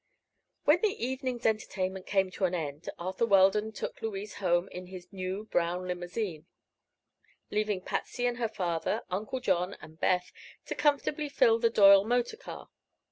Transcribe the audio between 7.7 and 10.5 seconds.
Patsy and her father, Uncle John and Beth